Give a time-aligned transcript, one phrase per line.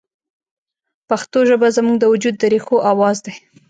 [1.09, 3.33] پښتو ژبه زموږ د وجود د ریښو اواز دی